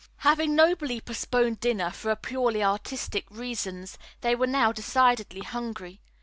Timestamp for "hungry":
5.41-6.01